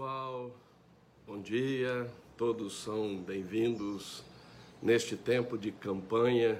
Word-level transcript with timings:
pessoal, 0.00 0.50
bom 1.26 1.42
dia, 1.42 2.10
todos 2.34 2.72
são 2.72 3.18
bem-vindos 3.18 4.24
neste 4.82 5.14
tempo 5.14 5.58
de 5.58 5.70
campanha, 5.70 6.58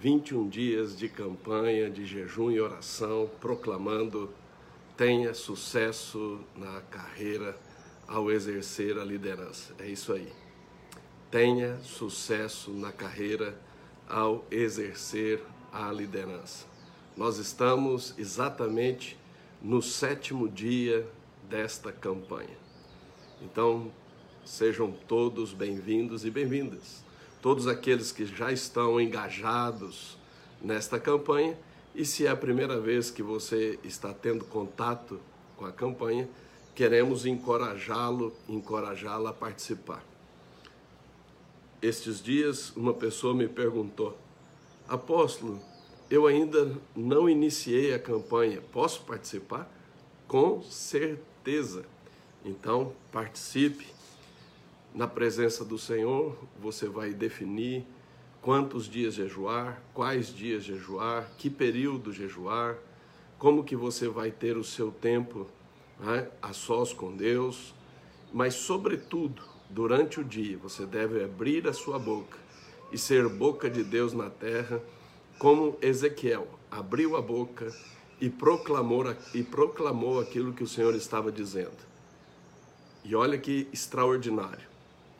21 0.00 0.48
dias 0.48 0.96
de 0.96 1.06
campanha, 1.06 1.90
de 1.90 2.06
jejum 2.06 2.50
e 2.50 2.58
oração, 2.58 3.30
proclamando: 3.38 4.30
tenha 4.96 5.34
sucesso 5.34 6.40
na 6.56 6.80
carreira 6.80 7.54
ao 8.08 8.30
exercer 8.30 8.98
a 8.98 9.04
liderança. 9.04 9.74
É 9.78 9.86
isso 9.86 10.14
aí. 10.14 10.32
Tenha 11.30 11.76
sucesso 11.82 12.70
na 12.70 12.90
carreira 12.90 13.60
ao 14.08 14.42
exercer 14.50 15.42
a 15.70 15.92
liderança. 15.92 16.64
Nós 17.14 17.36
estamos 17.36 18.14
exatamente 18.16 19.18
no 19.60 19.82
sétimo 19.82 20.48
dia 20.48 21.06
desta 21.48 21.92
campanha. 21.92 22.56
Então, 23.42 23.90
sejam 24.44 24.92
todos 25.06 25.52
bem-vindos 25.52 26.24
e 26.24 26.30
bem-vindas. 26.30 27.04
Todos 27.42 27.66
aqueles 27.66 28.10
que 28.10 28.24
já 28.24 28.50
estão 28.50 29.00
engajados 29.00 30.16
nesta 30.62 30.98
campanha 30.98 31.58
e 31.94 32.04
se 32.04 32.26
é 32.26 32.30
a 32.30 32.36
primeira 32.36 32.80
vez 32.80 33.10
que 33.10 33.22
você 33.22 33.78
está 33.84 34.12
tendo 34.12 34.44
contato 34.46 35.20
com 35.56 35.66
a 35.66 35.72
campanha, 35.72 36.28
queremos 36.74 37.26
encorajá-lo, 37.26 38.34
encorajá-la 38.48 39.30
a 39.30 39.34
participar. 39.34 40.02
Estes 41.82 42.22
dias, 42.22 42.74
uma 42.74 42.94
pessoa 42.94 43.34
me 43.34 43.46
perguntou: 43.46 44.16
Apóstolo, 44.88 45.60
eu 46.10 46.26
ainda 46.26 46.72
não 46.96 47.28
iniciei 47.28 47.92
a 47.92 47.98
campanha, 47.98 48.62
posso 48.72 49.02
participar? 49.02 49.70
Com 50.26 50.62
certeza 50.62 51.33
certeza. 51.44 51.84
Então, 52.42 52.94
participe. 53.12 53.86
Na 54.94 55.08
presença 55.08 55.64
do 55.64 55.76
Senhor, 55.76 56.38
você 56.60 56.88
vai 56.88 57.12
definir 57.12 57.84
quantos 58.40 58.88
dias 58.88 59.14
jejuar, 59.14 59.82
quais 59.92 60.28
dias 60.28 60.62
jejuar, 60.62 61.30
que 61.36 61.50
período 61.50 62.12
jejuar, 62.12 62.76
como 63.36 63.64
que 63.64 63.74
você 63.74 64.08
vai 64.08 64.30
ter 64.30 64.56
o 64.56 64.62
seu 64.62 64.92
tempo 64.92 65.48
né, 65.98 66.28
a 66.40 66.52
sós 66.52 66.92
com 66.92 67.14
Deus, 67.14 67.74
mas 68.32 68.54
sobretudo, 68.54 69.42
durante 69.68 70.20
o 70.20 70.24
dia, 70.24 70.56
você 70.58 70.86
deve 70.86 71.24
abrir 71.24 71.66
a 71.66 71.72
sua 71.72 71.98
boca 71.98 72.38
e 72.92 72.96
ser 72.96 73.28
boca 73.28 73.68
de 73.68 73.82
Deus 73.82 74.12
na 74.12 74.30
terra, 74.30 74.80
como 75.40 75.76
Ezequiel 75.82 76.46
abriu 76.70 77.16
a 77.16 77.20
boca 77.20 77.74
e 78.24 78.30
proclamou, 78.30 79.04
e 79.34 79.42
proclamou 79.42 80.18
aquilo 80.18 80.54
que 80.54 80.64
o 80.64 80.66
Senhor 80.66 80.94
estava 80.94 81.30
dizendo. 81.30 81.76
E 83.04 83.14
olha 83.14 83.36
que 83.36 83.68
extraordinário: 83.70 84.66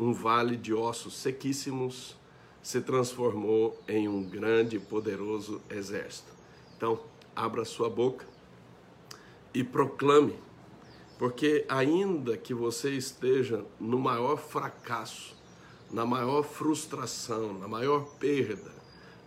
um 0.01 0.11
vale 0.11 0.57
de 0.57 0.73
ossos 0.73 1.15
sequíssimos 1.15 2.17
se 2.63 2.81
transformou 2.81 3.79
em 3.87 4.09
um 4.09 4.25
grande 4.25 4.77
e 4.77 4.81
poderoso 4.81 5.61
exército. 5.69 6.33
Então, 6.79 6.99
abra 7.37 7.67
sua 7.67 7.91
boca 7.91 8.25
e 9.53 9.63
proclame, 9.63 10.39
porque 11.19 11.67
ainda 11.69 12.39
que 12.39 12.55
você 12.55 12.93
esteja 12.93 13.67
no 13.79 13.99
maior 13.99 14.39
fracasso, 14.39 15.37
na 15.93 16.07
maior 16.07 16.43
frustração, 16.43 17.53
na 17.53 17.69
maior 17.69 18.07
perda, 18.19 18.73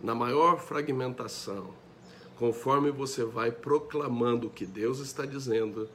na 0.02 0.16
maior 0.16 0.58
fragmentação, 0.58 1.72
conforme 2.38 2.92
você 2.92 3.24
vai 3.24 3.50
proclamando 3.50 4.46
o 4.46 4.50
que 4.50 4.64
Deus 4.64 5.00
está 5.00 5.26
dizendo, 5.26 5.90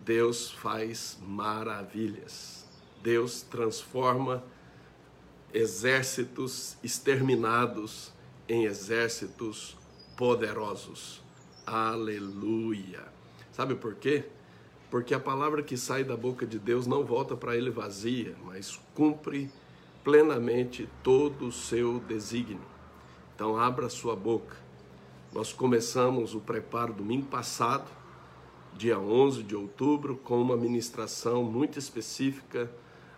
Deus 0.00 0.50
faz 0.50 1.16
maravilhas. 1.26 2.66
Deus 3.02 3.40
transforma 3.40 4.44
exércitos 5.52 6.76
exterminados 6.82 8.12
em 8.46 8.64
exércitos 8.64 9.76
poderosos. 10.14 11.22
Aleluia. 11.66 13.04
Sabe 13.50 13.74
por 13.74 13.94
quê? 13.94 14.26
Porque 14.90 15.14
a 15.14 15.20
palavra 15.20 15.62
que 15.62 15.78
sai 15.78 16.04
da 16.04 16.16
boca 16.16 16.46
de 16.46 16.58
Deus 16.58 16.86
não 16.86 17.02
volta 17.02 17.34
para 17.34 17.56
ele 17.56 17.70
vazia, 17.70 18.36
mas 18.44 18.78
cumpre 18.94 19.50
plenamente 20.04 20.86
todo 21.02 21.46
o 21.46 21.52
seu 21.52 21.98
desígnio. 22.00 22.60
Então 23.34 23.56
abra 23.56 23.88
sua 23.88 24.14
boca 24.14 24.62
nós 25.32 25.50
começamos 25.50 26.34
o 26.34 26.40
preparo 26.40 26.92
domingo 26.92 27.26
passado, 27.26 27.90
dia 28.74 28.98
11 28.98 29.42
de 29.42 29.56
outubro, 29.56 30.14
com 30.16 30.40
uma 30.40 30.58
ministração 30.58 31.42
muito 31.42 31.78
específica, 31.78 32.70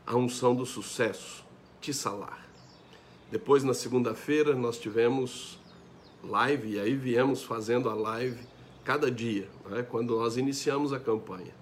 a 0.07 0.15
unção 0.15 0.55
do 0.55 0.65
sucesso, 0.65 1.45
Tissalar. 1.81 2.47
Depois, 3.33 3.65
na 3.65 3.75
segunda-feira, 3.75 4.55
nós 4.55 4.79
tivemos 4.79 5.59
live, 6.23 6.75
e 6.75 6.79
aí 6.79 6.95
viemos 6.95 7.43
fazendo 7.43 7.91
a 7.91 7.95
live 7.95 8.47
cada 8.85 9.11
dia, 9.11 9.49
né, 9.69 9.83
quando 9.83 10.17
nós 10.17 10.37
iniciamos 10.37 10.93
a 10.93 11.01
campanha. 11.01 11.53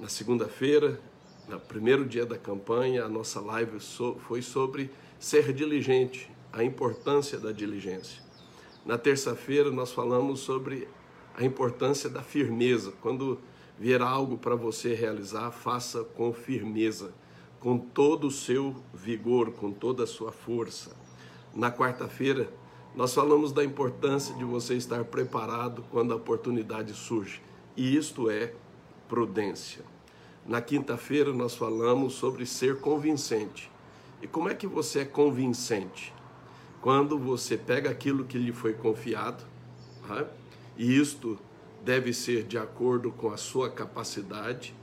Na 0.00 0.08
segunda-feira, 0.08 1.00
no 1.48 1.60
primeiro 1.60 2.04
dia 2.04 2.26
da 2.26 2.36
campanha, 2.36 3.04
a 3.04 3.08
nossa 3.08 3.40
live 3.40 3.78
foi 4.26 4.42
sobre 4.42 4.90
ser 5.18 5.52
diligente, 5.52 6.28
a 6.52 6.64
importância 6.64 7.38
da 7.38 7.52
diligência. 7.52 8.29
Na 8.84 8.96
terça-feira 8.96 9.70
nós 9.70 9.92
falamos 9.92 10.40
sobre 10.40 10.88
a 11.36 11.44
importância 11.44 12.08
da 12.08 12.22
firmeza. 12.22 12.92
Quando 13.00 13.38
vier 13.78 14.02
algo 14.02 14.38
para 14.38 14.54
você 14.54 14.94
realizar, 14.94 15.50
faça 15.50 16.02
com 16.02 16.32
firmeza, 16.32 17.12
com 17.60 17.78
todo 17.78 18.26
o 18.26 18.30
seu 18.30 18.76
vigor, 18.92 19.52
com 19.52 19.70
toda 19.70 20.04
a 20.04 20.06
sua 20.06 20.32
força. 20.32 20.96
Na 21.54 21.70
quarta-feira, 21.70 22.52
nós 22.94 23.14
falamos 23.14 23.52
da 23.52 23.64
importância 23.64 24.34
de 24.34 24.44
você 24.44 24.74
estar 24.74 25.04
preparado 25.04 25.84
quando 25.90 26.12
a 26.12 26.16
oportunidade 26.16 26.92
surge, 26.92 27.40
e 27.76 27.96
isto 27.96 28.30
é 28.30 28.52
prudência. 29.08 29.84
Na 30.46 30.60
quinta-feira, 30.60 31.32
nós 31.32 31.54
falamos 31.54 32.14
sobre 32.14 32.46
ser 32.46 32.80
convincente. 32.80 33.70
E 34.22 34.26
como 34.26 34.48
é 34.48 34.54
que 34.54 34.66
você 34.66 35.00
é 35.00 35.04
convincente? 35.04 36.12
Quando 36.80 37.18
você 37.18 37.56
pega 37.56 37.90
aquilo 37.90 38.24
que 38.24 38.38
lhe 38.38 38.52
foi 38.52 38.72
confiado, 38.72 39.44
né? 40.08 40.26
e 40.76 40.98
isto 40.98 41.38
deve 41.84 42.12
ser 42.12 42.44
de 42.44 42.58
acordo 42.58 43.10
com 43.10 43.30
a 43.30 43.36
sua 43.36 43.70
capacidade, 43.70 44.74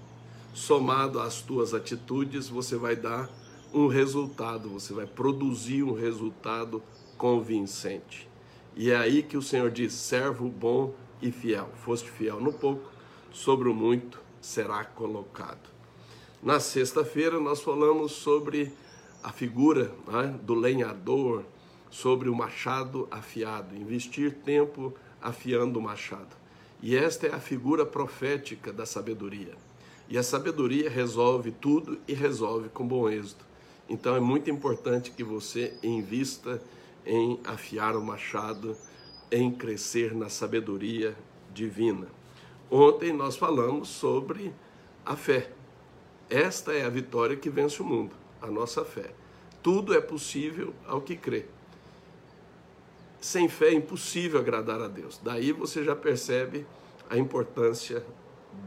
somado 0.54 1.20
às 1.20 1.42
tuas 1.42 1.74
atitudes, 1.74 2.48
você 2.48 2.76
vai 2.76 2.96
dar 2.96 3.30
um 3.74 3.88
resultado, 3.88 4.70
você 4.70 4.94
vai 4.94 5.06
produzir 5.06 5.84
um 5.84 5.94
resultado 5.94 6.82
convincente. 7.18 8.28
E 8.76 8.92
é 8.92 8.96
aí 8.96 9.24
que 9.24 9.38
o 9.38 9.42
Senhor 9.42 9.70
diz: 9.70 9.94
servo 9.94 10.48
bom 10.50 10.94
e 11.22 11.32
fiel. 11.32 11.70
Foste 11.84 12.10
fiel 12.10 12.40
no 12.40 12.54
pouco, 12.54 12.90
sobre 13.32 13.70
o 13.70 13.74
muito 13.74 14.22
será 14.40 14.86
colocado. 14.86 15.70
Na 16.42 16.60
sexta-feira, 16.60 17.40
nós 17.40 17.62
falamos 17.62 18.12
sobre 18.14 18.72
a 19.24 19.32
figura 19.32 19.92
né, 20.08 20.40
do 20.44 20.54
lenhador, 20.54 21.44
sobre 21.90 22.30
o 22.30 22.36
machado 22.36 23.08
afiado, 23.10 23.76
investir 23.76 24.34
tempo 24.44 24.94
afiando 25.22 25.80
o 25.80 25.82
machado. 25.82 26.36
E 26.82 26.96
esta 26.96 27.28
é 27.28 27.34
a 27.34 27.40
figura 27.40 27.86
profética 27.86 28.72
da 28.72 28.86
sabedoria. 28.86 29.54
E 30.10 30.18
a 30.18 30.24
sabedoria 30.24 30.90
resolve 30.90 31.52
tudo 31.52 31.98
e 32.08 32.14
resolve 32.14 32.70
com 32.70 32.88
bom 32.88 33.10
êxito. 33.10 33.46
Então 33.90 34.16
é 34.16 34.20
muito 34.20 34.50
importante 34.50 35.12
que 35.12 35.24
você 35.24 35.74
invista 35.82 36.62
em 37.06 37.40
afiar 37.44 37.96
o 37.96 38.04
machado, 38.04 38.76
em 39.32 39.52
crescer 39.52 40.14
na 40.14 40.30
sabedoria 40.30 41.16
divina. 41.54 42.08
Ontem 42.70 43.14
nós 43.14 43.36
falamos 43.38 43.88
sobre 43.88 44.54
a 45.06 45.16
fé. 45.16 45.50
Esta 46.30 46.74
é 46.74 46.86
a 46.86 46.90
vitória 46.90 47.38
que 47.38 47.50
vence 47.50 47.82
o 47.82 47.86
mundo, 47.86 48.14
a 48.42 48.48
nossa 48.48 48.84
fé. 48.84 49.12
Tudo 49.64 49.94
é 49.94 50.02
possível 50.02 50.74
ao 50.86 51.02
que 51.02 51.16
crê. 51.16 51.46
Sem 53.20 53.50
fé 53.50 53.70
é 53.70 53.74
impossível 53.74 54.40
agradar 54.40 54.82
a 54.82 54.88
Deus. 54.88 55.20
Daí 55.24 55.52
você 55.52 55.84
já 55.84 55.96
percebe 55.96 56.66
a 57.10 57.18
importância 57.18 58.06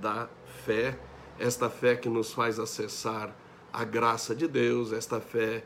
da 0.01 0.29
fé, 0.65 0.99
esta 1.39 1.71
fé 1.71 1.97
que 1.97 2.09
nos 2.09 2.33
faz 2.33 2.59
acessar 2.59 3.35
a 3.73 3.85
graça 3.85 4.35
de 4.35 4.49
Deus, 4.49 4.93
esta 4.93 5.21
fé 5.21 5.63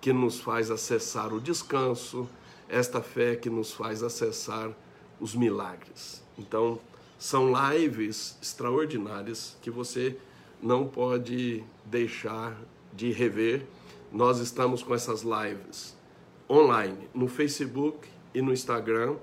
que 0.00 0.12
nos 0.12 0.40
faz 0.40 0.70
acessar 0.70 1.32
o 1.32 1.40
descanso, 1.40 2.28
esta 2.68 3.02
fé 3.02 3.36
que 3.36 3.50
nos 3.50 3.72
faz 3.72 4.02
acessar 4.02 4.72
os 5.20 5.34
milagres. 5.34 6.22
Então, 6.38 6.80
são 7.18 7.52
lives 7.70 8.36
extraordinárias 8.42 9.56
que 9.62 9.70
você 9.70 10.16
não 10.60 10.88
pode 10.88 11.62
deixar 11.84 12.56
de 12.92 13.12
rever. 13.12 13.64
Nós 14.10 14.38
estamos 14.38 14.82
com 14.82 14.94
essas 14.94 15.22
lives 15.22 15.96
online 16.50 17.08
no 17.14 17.28
Facebook, 17.28 18.08
e 18.34 18.42
no 18.42 18.52
Instagram 18.52 19.16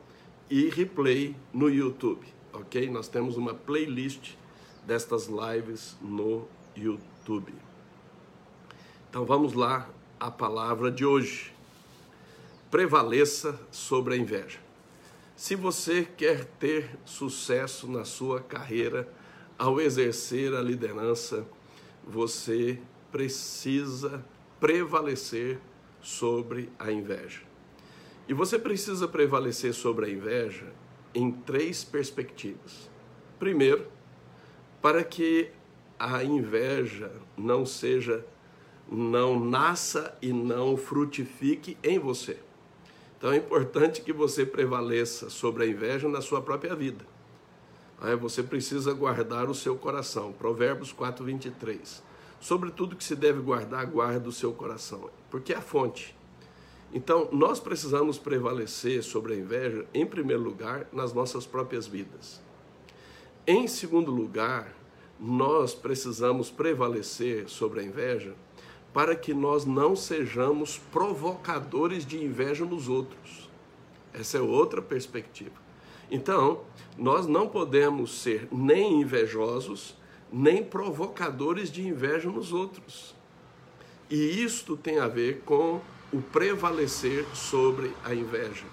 e 0.49 0.69
replay 0.69 1.35
no 1.53 1.69
YouTube, 1.69 2.25
ok? 2.53 2.89
Nós 2.89 3.07
temos 3.07 3.37
uma 3.37 3.53
playlist 3.53 4.33
destas 4.85 5.27
lives 5.27 5.95
no 6.01 6.47
YouTube. 6.75 7.53
Então 9.09 9.25
vamos 9.25 9.53
lá 9.53 9.89
a 10.19 10.29
palavra 10.29 10.91
de 10.91 11.05
hoje. 11.05 11.53
Prevaleça 12.69 13.59
sobre 13.71 14.15
a 14.15 14.17
inveja. 14.17 14.59
Se 15.35 15.55
você 15.55 16.03
quer 16.03 16.45
ter 16.45 16.99
sucesso 17.05 17.89
na 17.89 18.03
sua 18.03 18.41
carreira 18.41 19.07
ao 19.57 19.79
exercer 19.79 20.53
a 20.53 20.61
liderança, 20.61 21.45
você 22.05 22.79
precisa 23.11 24.23
prevalecer 24.59 25.59
sobre 26.01 26.69
a 26.77 26.91
inveja. 26.91 27.41
E 28.29 28.33
você 28.33 28.59
precisa 28.59 29.07
prevalecer 29.07 29.73
sobre 29.73 30.05
a 30.05 30.09
inveja 30.09 30.71
em 31.15 31.31
três 31.31 31.83
perspectivas. 31.83 32.87
Primeiro, 33.39 33.87
para 34.79 35.03
que 35.03 35.49
a 35.97 36.23
inveja 36.23 37.11
não 37.35 37.65
seja, 37.65 38.23
não 38.87 39.39
nasça 39.39 40.15
e 40.21 40.31
não 40.31 40.77
frutifique 40.77 41.75
em 41.83 41.97
você. 41.97 42.37
Então 43.17 43.31
é 43.31 43.37
importante 43.37 44.01
que 44.01 44.13
você 44.13 44.45
prevaleça 44.45 45.31
sobre 45.31 45.63
a 45.63 45.67
inveja 45.67 46.07
na 46.07 46.21
sua 46.21 46.39
própria 46.39 46.75
vida. 46.75 47.03
Aí 47.99 48.15
você 48.15 48.43
precisa 48.43 48.93
guardar 48.93 49.49
o 49.49 49.55
seu 49.55 49.75
coração. 49.75 50.31
Provérbios 50.33 50.93
4, 50.93 51.25
23. 51.25 52.03
Sobre 52.39 52.69
tudo 52.69 52.95
que 52.95 53.03
se 53.03 53.15
deve 53.15 53.41
guardar, 53.41 53.87
guarda 53.87 54.29
o 54.29 54.31
seu 54.31 54.53
coração, 54.53 55.09
porque 55.31 55.51
é 55.51 55.57
a 55.57 55.61
fonte. 55.61 56.18
Então, 56.91 57.29
nós 57.31 57.59
precisamos 57.59 58.17
prevalecer 58.17 59.03
sobre 59.03 59.33
a 59.33 59.37
inveja, 59.37 59.85
em 59.93 60.05
primeiro 60.05 60.41
lugar, 60.41 60.87
nas 60.91 61.13
nossas 61.13 61.45
próprias 61.45 61.85
vidas. 61.85 62.41
Em 63.45 63.67
segundo 63.67 64.11
lugar, 64.11 64.75
nós 65.19 65.75
precisamos 65.75 66.49
prevalecer 66.49 67.47
sobre 67.47 67.81
a 67.81 67.83
inveja 67.83 68.33
para 68.93 69.15
que 69.15 69.33
nós 69.33 69.65
não 69.65 69.95
sejamos 69.95 70.79
provocadores 70.91 72.05
de 72.05 72.23
inveja 72.23 72.65
nos 72.65 72.89
outros. 72.89 73.49
Essa 74.13 74.37
é 74.37 74.41
outra 74.41 74.81
perspectiva. 74.81 75.55
Então, 76.09 76.61
nós 76.97 77.27
não 77.27 77.47
podemos 77.47 78.19
ser 78.19 78.47
nem 78.51 79.01
invejosos, 79.01 79.95
nem 80.31 80.63
provocadores 80.63 81.71
de 81.71 81.87
inveja 81.87 82.29
nos 82.29 82.51
outros. 82.51 83.15
E 84.09 84.43
isto 84.43 84.75
tem 84.75 84.97
a 84.97 85.07
ver 85.07 85.41
com 85.45 85.79
o 86.11 86.21
prevalecer 86.21 87.25
sobre 87.33 87.93
a 88.03 88.13
inveja. 88.13 88.65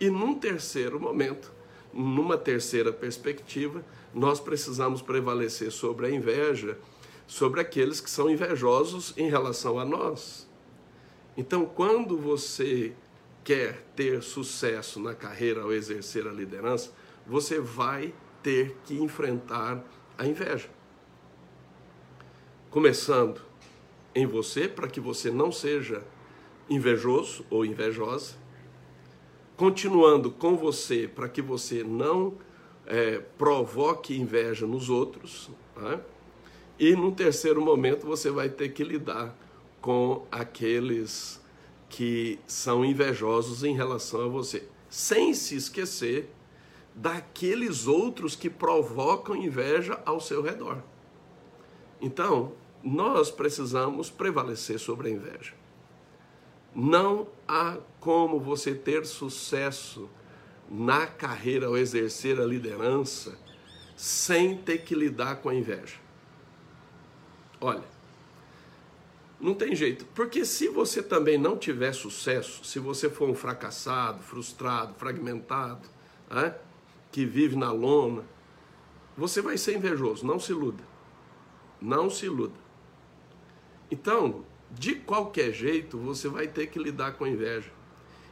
E 0.00 0.10
num 0.10 0.34
terceiro 0.34 0.98
momento, 0.98 1.52
numa 1.92 2.36
terceira 2.36 2.92
perspectiva, 2.92 3.84
nós 4.12 4.40
precisamos 4.40 5.02
prevalecer 5.02 5.70
sobre 5.70 6.06
a 6.06 6.10
inveja 6.10 6.78
sobre 7.32 7.60
aqueles 7.60 7.98
que 7.98 8.10
são 8.10 8.28
invejosos 8.28 9.14
em 9.16 9.30
relação 9.30 9.78
a 9.78 9.86
nós. 9.86 10.46
Então, 11.34 11.64
quando 11.64 12.18
você 12.18 12.92
quer 13.42 13.86
ter 13.96 14.22
sucesso 14.22 15.00
na 15.00 15.14
carreira 15.14 15.62
ao 15.62 15.72
exercer 15.72 16.26
a 16.26 16.30
liderança, 16.30 16.90
você 17.26 17.58
vai 17.58 18.12
ter 18.42 18.76
que 18.84 19.00
enfrentar 19.00 19.82
a 20.18 20.26
inveja. 20.26 20.68
Começando 22.70 23.40
em 24.14 24.26
você, 24.26 24.68
para 24.68 24.88
que 24.88 25.00
você 25.00 25.30
não 25.30 25.50
seja 25.50 26.04
invejoso 26.72 27.44
ou 27.50 27.64
invejosa, 27.64 28.34
continuando 29.56 30.30
com 30.30 30.56
você, 30.56 31.08
para 31.08 31.28
que 31.28 31.42
você 31.42 31.84
não 31.84 32.34
é, 32.86 33.18
provoque 33.38 34.16
inveja 34.16 34.66
nos 34.66 34.90
outros, 34.90 35.50
né? 35.76 36.00
E 36.78 36.96
no 36.96 37.12
terceiro 37.12 37.60
momento 37.60 38.06
você 38.06 38.30
vai 38.30 38.48
ter 38.48 38.70
que 38.70 38.82
lidar 38.82 39.36
com 39.80 40.26
aqueles 40.30 41.40
que 41.88 42.38
são 42.46 42.84
invejosos 42.84 43.62
em 43.62 43.74
relação 43.74 44.24
a 44.24 44.28
você, 44.28 44.66
sem 44.88 45.34
se 45.34 45.54
esquecer 45.54 46.30
daqueles 46.94 47.86
outros 47.86 48.34
que 48.34 48.50
provocam 48.50 49.36
inveja 49.36 50.00
ao 50.04 50.20
seu 50.20 50.42
redor. 50.42 50.82
Então, 52.00 52.52
nós 52.82 53.30
precisamos 53.30 54.10
prevalecer 54.10 54.78
sobre 54.78 55.08
a 55.08 55.12
inveja. 55.12 55.54
Não 56.74 57.28
há 57.46 57.78
como 58.00 58.40
você 58.40 58.74
ter 58.74 59.04
sucesso 59.04 60.08
na 60.70 61.06
carreira 61.06 61.66
ao 61.66 61.76
exercer 61.76 62.40
a 62.40 62.44
liderança 62.44 63.38
sem 63.96 64.56
ter 64.56 64.78
que 64.78 64.94
lidar 64.94 65.36
com 65.36 65.48
a 65.48 65.54
inveja. 65.54 65.96
Olha, 67.60 67.84
não 69.38 69.54
tem 69.54 69.74
jeito, 69.74 70.04
porque 70.14 70.44
se 70.44 70.68
você 70.68 71.02
também 71.02 71.36
não 71.36 71.56
tiver 71.56 71.92
sucesso, 71.92 72.64
se 72.64 72.78
você 72.78 73.10
for 73.10 73.28
um 73.28 73.34
fracassado, 73.34 74.22
frustrado, 74.22 74.94
fragmentado, 74.94 75.88
né, 76.30 76.54
que 77.10 77.26
vive 77.26 77.56
na 77.56 77.70
lona, 77.70 78.24
você 79.16 79.42
vai 79.42 79.58
ser 79.58 79.76
invejoso, 79.76 80.26
não 80.26 80.40
se 80.40 80.52
iluda. 80.52 80.82
Não 81.80 82.08
se 82.08 82.26
iluda. 82.26 82.54
Então, 83.90 84.44
de 84.72 84.94
qualquer 84.94 85.52
jeito, 85.52 85.98
você 85.98 86.28
vai 86.28 86.48
ter 86.48 86.66
que 86.68 86.78
lidar 86.78 87.12
com 87.12 87.24
a 87.24 87.28
inveja. 87.28 87.70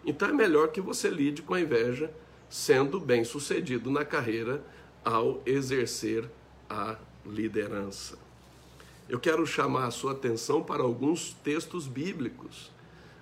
Então 0.05 0.29
é 0.29 0.33
melhor 0.33 0.69
que 0.69 0.81
você 0.81 1.09
lide 1.09 1.43
com 1.43 1.55
a 1.55 1.61
inveja 1.61 2.11
sendo 2.49 2.99
bem 2.99 3.23
sucedido 3.23 3.91
na 3.91 4.05
carreira 4.05 4.65
ao 5.05 5.43
exercer 5.47 6.29
a 6.69 6.97
liderança 7.25 8.19
eu 9.11 9.19
quero 9.19 9.45
chamar 9.45 9.87
a 9.87 9.91
sua 9.91 10.13
atenção 10.13 10.63
para 10.63 10.85
alguns 10.85 11.35
textos 11.43 11.89
bíblicos 11.89 12.71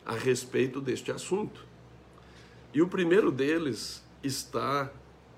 a 0.05 0.13
respeito 0.13 0.83
deste 0.83 1.11
assunto. 1.11 1.65
E 2.75 2.83
o 2.83 2.87
primeiro 2.87 3.33
deles 3.33 4.03
está 4.23 4.93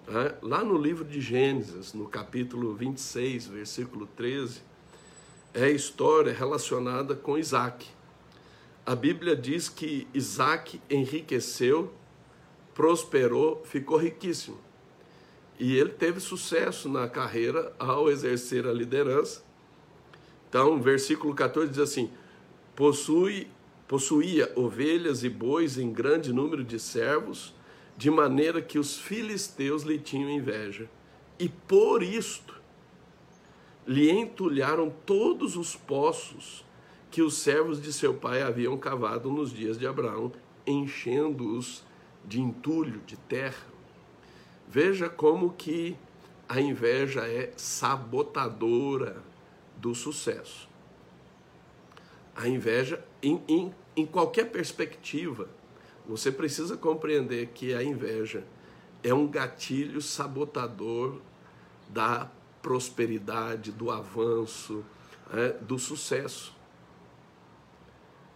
é, 0.08 0.34
lá 0.42 0.64
no 0.64 0.76
livro 0.76 1.04
de 1.04 1.20
Gênesis, 1.20 1.94
no 1.94 2.08
capítulo 2.08 2.74
26, 2.74 3.46
versículo 3.46 4.08
13. 4.08 4.60
É 5.52 5.64
a 5.64 5.70
história 5.70 6.32
relacionada 6.32 7.14
com 7.14 7.36
Isaac. 7.38 7.86
A 8.86 8.94
Bíblia 8.94 9.36
diz 9.36 9.68
que 9.68 10.06
Isaac 10.14 10.80
enriqueceu, 10.88 11.92
prosperou, 12.74 13.62
ficou 13.64 13.96
riquíssimo. 13.96 14.58
E 15.58 15.76
ele 15.76 15.90
teve 15.90 16.20
sucesso 16.20 16.88
na 16.88 17.08
carreira 17.08 17.74
ao 17.78 18.10
exercer 18.10 18.66
a 18.66 18.72
liderança 18.72 19.42
então, 20.50 20.82
versículo 20.82 21.32
14 21.32 21.70
diz 21.70 21.78
assim: 21.78 22.10
Possui, 22.74 23.46
possuía 23.86 24.52
ovelhas 24.56 25.22
e 25.22 25.28
bois 25.28 25.78
em 25.78 25.92
grande 25.92 26.32
número 26.32 26.64
de 26.64 26.80
servos, 26.80 27.54
de 27.96 28.10
maneira 28.10 28.60
que 28.60 28.76
os 28.76 28.98
filisteus 28.98 29.84
lhe 29.84 29.96
tinham 29.96 30.28
inveja. 30.28 30.90
E 31.38 31.48
por 31.48 32.02
isto 32.02 32.59
lhe 33.86 34.10
entulharam 34.10 34.90
todos 35.04 35.56
os 35.56 35.74
poços 35.74 36.64
que 37.10 37.22
os 37.22 37.38
servos 37.38 37.80
de 37.80 37.92
seu 37.92 38.14
pai 38.14 38.42
haviam 38.42 38.76
cavado 38.78 39.30
nos 39.30 39.52
dias 39.52 39.78
de 39.78 39.86
Abraão, 39.86 40.32
enchendo-os 40.66 41.84
de 42.24 42.40
entulho, 42.40 43.00
de 43.06 43.16
terra. 43.16 43.66
Veja 44.68 45.08
como 45.08 45.52
que 45.52 45.96
a 46.48 46.60
inveja 46.60 47.26
é 47.26 47.52
sabotadora 47.56 49.22
do 49.76 49.94
sucesso. 49.94 50.68
A 52.36 52.48
inveja, 52.48 53.04
em, 53.22 53.42
em, 53.48 53.74
em 53.96 54.06
qualquer 54.06 54.50
perspectiva, 54.50 55.48
você 56.06 56.30
precisa 56.30 56.76
compreender 56.76 57.48
que 57.54 57.74
a 57.74 57.82
inveja 57.82 58.44
é 59.02 59.12
um 59.12 59.26
gatilho 59.26 60.00
sabotador 60.00 61.20
da 61.88 62.30
prosperidade, 62.62 63.72
do 63.72 63.90
avanço, 63.90 64.84
é, 65.32 65.50
do 65.60 65.78
sucesso. 65.78 66.54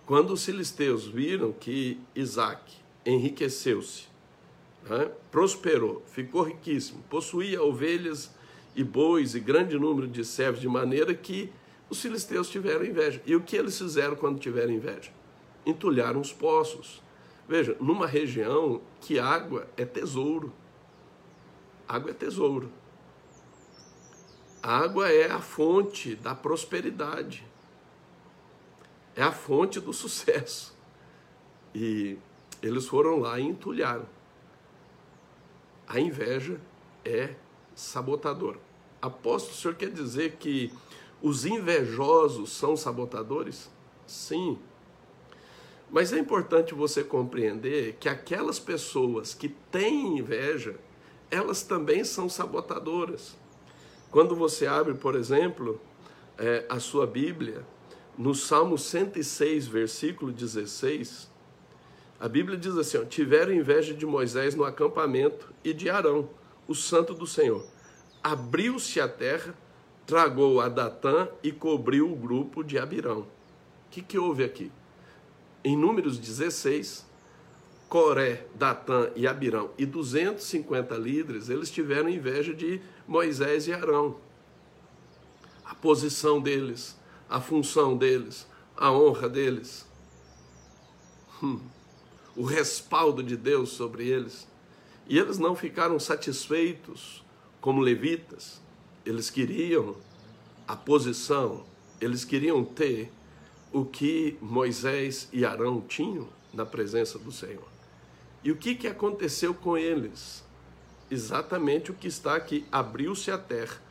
Quando 0.06 0.32
os 0.32 0.44
filisteus 0.44 1.06
viram 1.06 1.52
que 1.52 2.00
Isaac 2.14 2.74
enriqueceu-se, 3.06 4.04
é, 4.90 5.10
prosperou, 5.30 6.02
ficou 6.06 6.42
riquíssimo, 6.42 7.02
possuía 7.08 7.62
ovelhas 7.62 8.30
e 8.76 8.84
bois 8.84 9.34
e 9.34 9.40
grande 9.40 9.78
número 9.78 10.06
de 10.06 10.24
servos, 10.24 10.60
de 10.60 10.68
maneira 10.68 11.14
que 11.14 11.50
os 11.88 12.00
filisteus 12.00 12.48
tiveram 12.48 12.84
inveja. 12.84 13.22
E 13.24 13.34
o 13.34 13.40
que 13.40 13.56
eles 13.56 13.78
fizeram 13.78 14.16
quando 14.16 14.38
tiveram 14.38 14.72
inveja? 14.72 15.10
Entulharam 15.64 16.20
os 16.20 16.32
poços. 16.32 17.02
Veja, 17.48 17.76
numa 17.80 18.06
região 18.06 18.80
que 19.00 19.18
água 19.18 19.68
é 19.76 19.84
tesouro. 19.84 20.52
Água 21.86 22.10
é 22.10 22.14
tesouro. 22.14 22.70
Água 24.66 25.10
é 25.10 25.30
a 25.30 25.40
fonte 25.40 26.14
da 26.16 26.34
prosperidade. 26.34 27.44
É 29.14 29.22
a 29.22 29.30
fonte 29.30 29.78
do 29.78 29.92
sucesso. 29.92 30.74
E 31.74 32.16
eles 32.62 32.86
foram 32.86 33.18
lá 33.18 33.38
e 33.38 33.42
entulharam. 33.42 34.06
A 35.86 36.00
inveja 36.00 36.58
é 37.04 37.34
sabotador. 37.74 38.56
Apóstolo, 39.02 39.54
o 39.54 39.58
senhor 39.58 39.74
quer 39.74 39.90
dizer 39.90 40.36
que 40.36 40.72
Os 41.22 41.46
invejosos 41.46 42.52
são 42.52 42.76
sabotadores? 42.76 43.70
Sim. 44.06 44.58
Mas 45.90 46.12
é 46.12 46.18
importante 46.18 46.74
você 46.74 47.02
compreender 47.02 47.96
que 47.98 48.10
aquelas 48.10 48.58
pessoas 48.58 49.32
que 49.32 49.48
têm 49.48 50.18
inveja, 50.18 50.76
elas 51.30 51.62
também 51.62 52.04
são 52.04 52.28
sabotadoras. 52.28 53.36
Quando 54.14 54.36
você 54.36 54.64
abre, 54.64 54.94
por 54.94 55.16
exemplo, 55.16 55.80
é, 56.38 56.64
a 56.68 56.78
sua 56.78 57.04
Bíblia, 57.04 57.66
no 58.16 58.32
Salmo 58.32 58.78
106, 58.78 59.66
versículo 59.66 60.30
16, 60.30 61.28
a 62.20 62.28
Bíblia 62.28 62.56
diz 62.56 62.78
assim: 62.78 62.98
ó, 62.98 63.04
tiveram 63.04 63.52
inveja 63.52 63.92
de 63.92 64.06
Moisés 64.06 64.54
no 64.54 64.62
acampamento 64.62 65.52
e 65.64 65.72
de 65.72 65.90
Arão, 65.90 66.30
o 66.68 66.76
santo 66.76 67.12
do 67.12 67.26
Senhor. 67.26 67.66
Abriu-se 68.22 69.00
a 69.00 69.08
terra 69.08 69.52
tragou 70.06 70.60
a 70.60 70.68
Datã 70.68 71.28
e 71.42 71.50
cobriu 71.50 72.12
o 72.12 72.14
grupo 72.14 72.62
de 72.62 72.78
Abirão. 72.78 73.22
O 73.22 73.26
que, 73.90 74.00
que 74.00 74.16
houve 74.16 74.44
aqui? 74.44 74.70
Em 75.64 75.76
Números 75.76 76.18
16, 76.18 77.04
Coré, 77.94 78.44
Datã 78.56 79.12
e 79.14 79.24
Abirão 79.24 79.70
e 79.78 79.86
250 79.86 80.96
líderes, 80.96 81.48
eles 81.48 81.70
tiveram 81.70 82.08
inveja 82.08 82.52
de 82.52 82.80
Moisés 83.06 83.68
e 83.68 83.72
Arão. 83.72 84.16
A 85.64 85.76
posição 85.76 86.40
deles, 86.40 86.98
a 87.30 87.40
função 87.40 87.96
deles, 87.96 88.48
a 88.76 88.90
honra 88.90 89.28
deles, 89.28 89.86
hum, 91.40 91.60
o 92.34 92.42
respaldo 92.42 93.22
de 93.22 93.36
Deus 93.36 93.68
sobre 93.68 94.08
eles. 94.08 94.44
E 95.06 95.16
eles 95.16 95.38
não 95.38 95.54
ficaram 95.54 96.00
satisfeitos 96.00 97.24
como 97.60 97.80
levitas, 97.80 98.60
eles 99.06 99.30
queriam 99.30 99.94
a 100.66 100.74
posição, 100.74 101.64
eles 102.00 102.24
queriam 102.24 102.64
ter 102.64 103.12
o 103.72 103.84
que 103.84 104.36
Moisés 104.40 105.28
e 105.32 105.44
Arão 105.44 105.80
tinham 105.80 106.28
na 106.52 106.66
presença 106.66 107.20
do 107.20 107.30
Senhor. 107.30 107.73
E 108.44 108.52
o 108.52 108.56
que, 108.56 108.76
que 108.76 108.86
aconteceu 108.86 109.52
com 109.52 109.76
eles? 109.76 110.44
Exatamente 111.10 111.90
o 111.90 111.94
que 111.94 112.06
está 112.06 112.36
aqui: 112.36 112.64
abriu-se 112.70 113.30
a 113.30 113.38
terra 113.38 113.82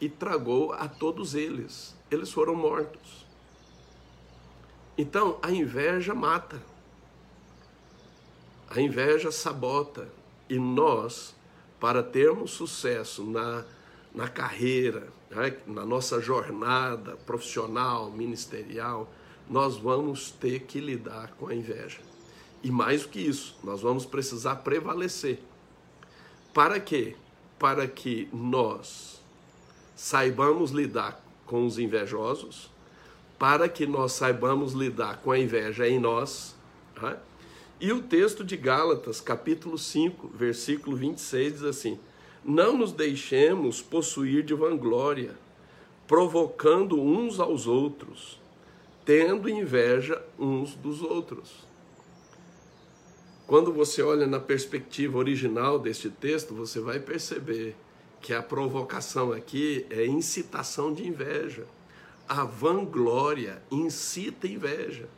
e 0.00 0.08
tragou 0.08 0.72
a 0.72 0.86
todos 0.86 1.34
eles. 1.34 1.96
Eles 2.10 2.30
foram 2.30 2.54
mortos. 2.54 3.24
Então, 4.98 5.38
a 5.40 5.50
inveja 5.50 6.12
mata. 6.12 6.60
A 8.68 8.80
inveja 8.80 9.30
sabota. 9.30 10.08
E 10.48 10.58
nós, 10.58 11.34
para 11.78 12.02
termos 12.02 12.50
sucesso 12.50 13.24
na 13.24 13.64
na 14.14 14.28
carreira, 14.28 15.08
né, 15.30 15.56
na 15.66 15.86
nossa 15.86 16.20
jornada 16.20 17.16
profissional, 17.16 18.10
ministerial, 18.10 19.08
nós 19.48 19.76
vamos 19.76 20.30
ter 20.30 20.60
que 20.60 20.80
lidar 20.80 21.32
com 21.32 21.48
a 21.48 21.54
inveja. 21.54 21.98
E 22.62 22.70
mais 22.70 23.02
do 23.02 23.08
que 23.08 23.20
isso, 23.20 23.56
nós 23.64 23.80
vamos 23.80 24.04
precisar 24.04 24.56
prevalecer. 24.56 25.38
Para 26.52 26.78
quê? 26.78 27.16
Para 27.58 27.86
que 27.86 28.28
nós 28.32 29.20
saibamos 29.96 30.70
lidar 30.70 31.22
com 31.46 31.66
os 31.66 31.78
invejosos, 31.78 32.70
para 33.38 33.68
que 33.68 33.86
nós 33.86 34.12
saibamos 34.12 34.72
lidar 34.72 35.18
com 35.18 35.30
a 35.30 35.38
inveja 35.38 35.88
em 35.88 35.98
nós. 35.98 36.54
Né? 37.00 37.16
E 37.80 37.92
o 37.92 38.02
texto 38.02 38.44
de 38.44 38.56
Gálatas, 38.56 39.20
capítulo 39.20 39.78
5, 39.78 40.28
versículo 40.28 40.96
26, 40.96 41.52
diz 41.54 41.62
assim: 41.62 41.98
não 42.44 42.76
nos 42.76 42.92
deixemos 42.92 43.82
possuir 43.82 44.42
de 44.42 44.54
vanglória, 44.54 45.36
provocando 46.08 47.00
uns 47.00 47.38
aos 47.38 47.66
outros, 47.66 48.40
tendo 49.04 49.48
inveja 49.48 50.22
uns 50.38 50.74
dos 50.74 51.02
outros. 51.02 51.69
Quando 53.50 53.72
você 53.72 54.00
olha 54.00 54.28
na 54.28 54.38
perspectiva 54.38 55.18
original 55.18 55.76
deste 55.76 56.08
texto, 56.08 56.54
você 56.54 56.78
vai 56.78 57.00
perceber 57.00 57.74
que 58.20 58.32
a 58.32 58.40
provocação 58.40 59.32
aqui 59.32 59.84
é 59.90 60.06
incitação 60.06 60.94
de 60.94 61.04
inveja. 61.04 61.66
A 62.28 62.44
vanglória 62.44 63.60
incita 63.68 64.46
inveja. 64.46 65.08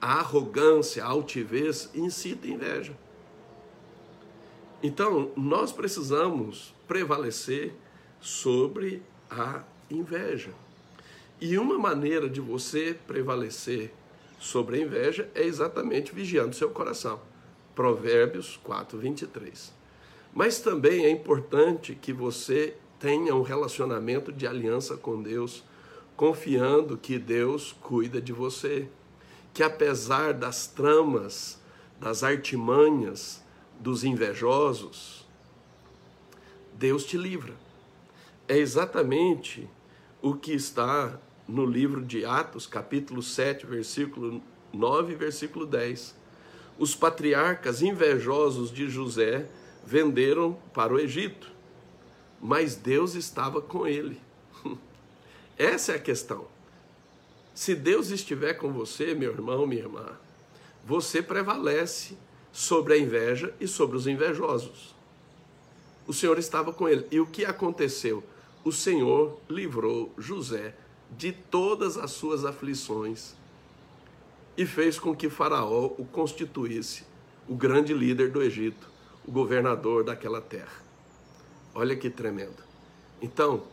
A 0.00 0.20
arrogância, 0.20 1.04
a 1.04 1.08
altivez 1.08 1.90
incita 1.92 2.46
inveja. 2.46 2.96
Então, 4.80 5.32
nós 5.36 5.72
precisamos 5.72 6.72
prevalecer 6.86 7.74
sobre 8.20 9.02
a 9.28 9.64
inveja. 9.90 10.54
E 11.40 11.58
uma 11.58 11.76
maneira 11.76 12.30
de 12.30 12.40
você 12.40 12.96
prevalecer 13.04 13.92
sobre 14.38 14.76
a 14.76 14.80
inveja 14.80 15.28
é 15.34 15.42
exatamente 15.42 16.14
vigiando 16.14 16.54
seu 16.54 16.70
coração. 16.70 17.31
Provérbios 17.74 18.58
4, 18.62 18.98
23. 18.98 19.72
Mas 20.34 20.60
também 20.60 21.04
é 21.04 21.10
importante 21.10 21.94
que 21.94 22.12
você 22.12 22.76
tenha 22.98 23.34
um 23.34 23.42
relacionamento 23.42 24.32
de 24.32 24.46
aliança 24.46 24.96
com 24.96 25.20
Deus, 25.20 25.64
confiando 26.16 26.96
que 26.96 27.18
Deus 27.18 27.72
cuida 27.82 28.20
de 28.20 28.32
você. 28.32 28.88
Que 29.52 29.62
apesar 29.62 30.32
das 30.32 30.66
tramas, 30.66 31.60
das 32.00 32.22
artimanhas, 32.22 33.42
dos 33.78 34.04
invejosos, 34.04 35.26
Deus 36.74 37.04
te 37.04 37.16
livra. 37.16 37.54
É 38.48 38.56
exatamente 38.56 39.68
o 40.20 40.34
que 40.34 40.52
está 40.52 41.18
no 41.46 41.66
livro 41.66 42.02
de 42.02 42.24
Atos, 42.24 42.66
capítulo 42.66 43.22
7, 43.22 43.66
versículo 43.66 44.40
9 44.72 45.12
e 45.12 45.16
versículo 45.16 45.66
10. 45.66 46.21
Os 46.78 46.94
patriarcas 46.94 47.82
invejosos 47.82 48.72
de 48.72 48.88
José 48.88 49.46
venderam 49.84 50.54
para 50.72 50.92
o 50.92 50.98
Egito, 50.98 51.50
mas 52.40 52.74
Deus 52.74 53.14
estava 53.14 53.60
com 53.60 53.86
ele. 53.86 54.20
Essa 55.56 55.92
é 55.92 55.96
a 55.96 56.00
questão. 56.00 56.46
Se 57.54 57.74
Deus 57.74 58.10
estiver 58.10 58.54
com 58.54 58.72
você, 58.72 59.14
meu 59.14 59.32
irmão, 59.32 59.66
minha 59.66 59.82
irmã, 59.82 60.06
você 60.84 61.22
prevalece 61.22 62.16
sobre 62.50 62.94
a 62.94 62.98
inveja 62.98 63.54
e 63.60 63.68
sobre 63.68 63.96
os 63.96 64.06
invejosos. 64.06 64.94
O 66.06 66.12
Senhor 66.12 66.38
estava 66.38 66.72
com 66.72 66.88
ele. 66.88 67.06
E 67.10 67.20
o 67.20 67.26
que 67.26 67.44
aconteceu? 67.44 68.24
O 68.64 68.72
Senhor 68.72 69.38
livrou 69.48 70.12
José 70.18 70.74
de 71.10 71.32
todas 71.32 71.96
as 71.96 72.10
suas 72.12 72.44
aflições 72.44 73.34
e 74.56 74.66
fez 74.66 74.98
com 74.98 75.14
que 75.14 75.30
Faraó 75.30 75.92
o 75.98 76.04
constituísse 76.04 77.04
o 77.48 77.54
grande 77.54 77.92
líder 77.92 78.30
do 78.30 78.42
Egito, 78.42 78.90
o 79.26 79.32
governador 79.32 80.04
daquela 80.04 80.40
terra. 80.40 80.82
Olha 81.74 81.96
que 81.96 82.10
tremendo. 82.10 82.62
Então, 83.20 83.64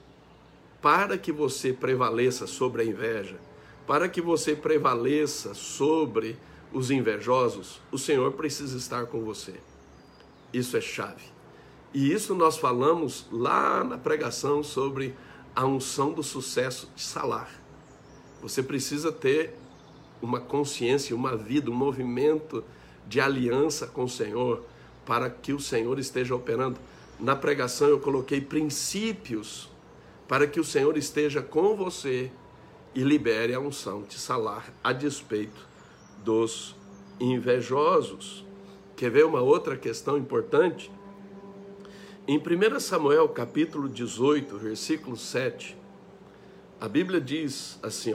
para 0.82 1.18
que 1.18 1.32
você 1.32 1.74
prevaleça 1.74 2.48
sobre 2.48 2.82
a 2.82 2.86
inveja, 2.86 3.38
para 3.86 4.08
que 4.08 4.22
você 4.22 4.56
prevaleça 4.56 5.54
sobre 5.54 6.38
os 6.72 6.92
invejosos, 6.92 7.82
o 7.92 7.98
Senhor 7.98 8.32
precisa 8.34 8.78
estar 8.78 9.08
com 9.08 9.24
você. 9.24 9.56
Isso 10.54 10.78
é 10.78 10.82
chave. 10.82 11.24
E 11.94 12.12
isso 12.12 12.36
nós 12.36 12.58
falamos 12.58 13.26
lá 13.32 13.84
na 13.84 13.98
pregação 13.98 14.64
sobre 14.64 15.16
a 15.56 15.66
unção 15.66 16.14
do 16.14 16.24
sucesso 16.24 16.90
de 16.96 17.02
Salar. 17.02 17.50
Você 18.42 18.62
precisa 18.62 19.12
ter 19.12 19.58
uma 20.22 20.40
consciência, 20.40 21.16
uma 21.16 21.36
vida, 21.36 21.70
um 21.70 21.76
movimento 21.76 22.64
de 23.08 23.20
aliança 23.20 23.88
com 23.88 24.04
o 24.04 24.10
Senhor 24.10 24.64
para 25.06 25.30
que 25.30 25.54
o 25.54 25.60
Senhor 25.60 25.98
esteja 25.98 26.36
operando. 26.36 26.80
Na 27.20 27.36
pregação 27.36 27.88
eu 27.90 28.00
coloquei 28.00 28.40
princípios 28.40 29.70
para 30.28 30.46
que 30.46 30.60
o 30.60 30.64
Senhor 30.64 30.96
esteja 30.98 31.42
com 31.42 31.76
você 31.76 32.32
e 32.94 33.02
libere 33.02 33.54
a 33.54 33.60
unção 33.60 34.04
de 34.04 34.20
Salar 34.20 34.72
a 34.84 34.94
despeito 34.94 35.68
dos 36.24 36.76
invejosos. 37.20 38.46
Quer 38.96 39.10
ver 39.10 39.26
uma 39.26 39.42
outra 39.42 39.76
questão 39.76 40.18
importante? 40.18 40.92
Em 42.28 42.38
1 42.38 42.80
Samuel 42.80 43.28
capítulo 43.30 43.90
18, 43.90 44.58
versículo 44.58 45.18
7, 45.18 45.76
a 46.80 46.88
Bíblia 46.88 47.20
diz 47.20 47.80
assim, 47.82 48.14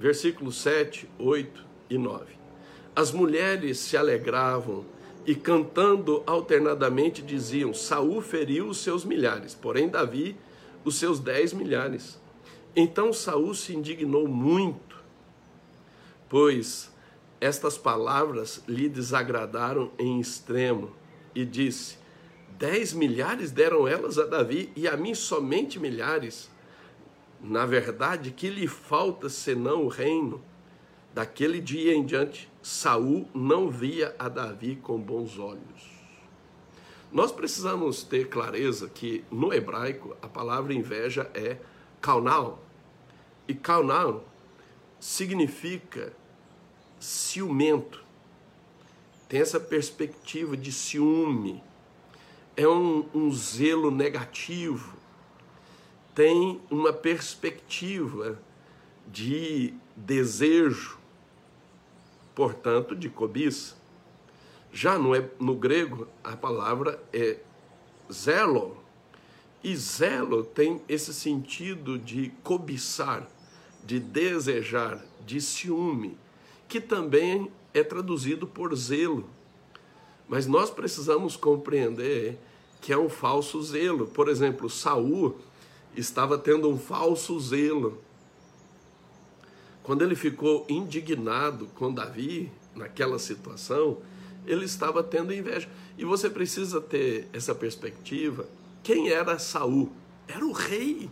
versículos 0.00 0.56
7, 0.62 1.06
8 1.18 1.62
e 1.90 1.98
9. 1.98 2.24
As 2.96 3.12
mulheres 3.12 3.78
se 3.78 3.98
alegravam 3.98 4.86
e 5.26 5.34
cantando 5.34 6.22
alternadamente 6.26 7.20
diziam: 7.20 7.74
Saul 7.74 8.22
feriu 8.22 8.68
os 8.68 8.78
seus 8.78 9.04
milhares, 9.04 9.54
porém 9.54 9.90
Davi 9.90 10.38
os 10.86 10.96
seus 10.96 11.20
dez 11.20 11.52
milhares. 11.52 12.18
Então 12.74 13.12
Saul 13.12 13.54
se 13.54 13.76
indignou 13.76 14.26
muito, 14.26 14.96
pois 16.30 16.90
estas 17.38 17.76
palavras 17.76 18.62
lhe 18.66 18.88
desagradaram 18.88 19.92
em 19.98 20.18
extremo 20.18 20.96
e 21.34 21.44
disse: 21.44 21.98
Dez 22.58 22.94
milhares 22.94 23.50
deram 23.50 23.86
elas 23.86 24.18
a 24.18 24.24
Davi 24.24 24.72
e 24.74 24.88
a 24.88 24.96
mim 24.96 25.14
somente 25.14 25.78
milhares. 25.78 26.49
Na 27.42 27.64
verdade, 27.64 28.30
que 28.30 28.50
lhe 28.50 28.66
falta 28.66 29.28
senão 29.28 29.84
o 29.84 29.88
reino? 29.88 30.42
Daquele 31.14 31.60
dia 31.60 31.94
em 31.94 32.04
diante, 32.04 32.50
Saul 32.62 33.28
não 33.34 33.70
via 33.70 34.14
a 34.18 34.28
Davi 34.28 34.76
com 34.76 34.98
bons 34.98 35.38
olhos. 35.38 35.90
Nós 37.10 37.32
precisamos 37.32 38.04
ter 38.04 38.28
clareza 38.28 38.88
que 38.88 39.24
no 39.30 39.52
hebraico 39.52 40.16
a 40.22 40.28
palavra 40.28 40.72
inveja 40.72 41.28
é 41.34 41.56
kaunal. 42.00 42.62
E 43.48 43.54
kaunal 43.54 44.24
significa 45.00 46.12
ciumento. 47.00 48.04
Tem 49.28 49.40
essa 49.40 49.58
perspectiva 49.58 50.56
de 50.56 50.70
ciúme. 50.70 51.62
É 52.56 52.68
um, 52.68 53.08
um 53.12 53.32
zelo 53.32 53.90
negativo. 53.90 54.99
Tem 56.14 56.60
uma 56.70 56.92
perspectiva 56.92 58.40
de 59.06 59.74
desejo, 59.96 60.98
portanto, 62.34 62.94
de 62.94 63.08
cobiça. 63.08 63.76
Já 64.72 64.98
no, 64.98 65.10
no 65.38 65.54
grego, 65.54 66.06
a 66.22 66.36
palavra 66.36 67.02
é 67.12 67.38
zelo. 68.12 68.76
E 69.62 69.76
zelo 69.76 70.44
tem 70.44 70.80
esse 70.88 71.12
sentido 71.12 71.98
de 71.98 72.32
cobiçar, 72.42 73.28
de 73.84 74.00
desejar, 74.00 75.04
de 75.26 75.40
ciúme, 75.40 76.16
que 76.68 76.80
também 76.80 77.50
é 77.74 77.82
traduzido 77.82 78.46
por 78.46 78.74
zelo. 78.74 79.28
Mas 80.28 80.46
nós 80.46 80.70
precisamos 80.70 81.36
compreender 81.36 82.38
que 82.80 82.92
é 82.92 82.98
um 82.98 83.08
falso 83.08 83.60
zelo. 83.62 84.06
Por 84.06 84.28
exemplo, 84.28 84.70
Saul 84.70 85.36
estava 85.96 86.38
tendo 86.38 86.68
um 86.68 86.78
falso 86.78 87.38
zelo. 87.40 88.02
Quando 89.82 90.02
ele 90.02 90.14
ficou 90.14 90.66
indignado 90.68 91.66
com 91.74 91.92
Davi 91.92 92.50
naquela 92.74 93.18
situação, 93.18 93.98
ele 94.46 94.64
estava 94.64 95.02
tendo 95.02 95.32
inveja. 95.32 95.68
E 95.96 96.04
você 96.04 96.30
precisa 96.30 96.80
ter 96.80 97.28
essa 97.32 97.54
perspectiva. 97.54 98.46
Quem 98.82 99.10
era 99.10 99.38
Saul? 99.38 99.92
Era 100.28 100.44
o 100.44 100.52
rei, 100.52 101.10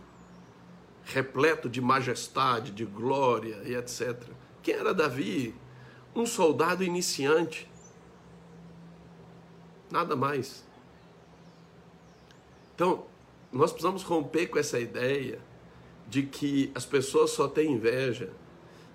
repleto 1.03 1.69
de 1.69 1.81
majestade, 1.81 2.71
de 2.71 2.85
glória 2.85 3.61
e 3.65 3.75
etc. 3.75 4.15
Quem 4.63 4.75
era 4.75 4.93
Davi? 4.93 5.53
Um 6.15 6.25
soldado 6.25 6.83
iniciante. 6.83 7.69
Nada 9.91 10.15
mais. 10.15 10.63
Então, 12.75 13.05
nós 13.51 13.71
precisamos 13.71 14.03
romper 14.03 14.47
com 14.47 14.59
essa 14.59 14.79
ideia 14.79 15.39
de 16.07 16.23
que 16.23 16.71
as 16.75 16.85
pessoas 16.85 17.31
só 17.31 17.47
têm 17.47 17.73
inveja 17.73 18.31